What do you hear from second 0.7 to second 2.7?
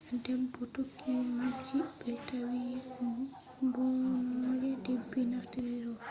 tokki mapji be tawi